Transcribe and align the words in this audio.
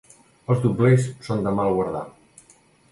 Els 0.53 0.63
doblers 0.63 1.05
són 1.29 1.47
de 1.49 1.55
mal 1.61 1.73
guardar. 1.79 2.05